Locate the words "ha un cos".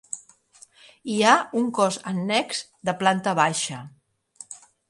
1.25-2.01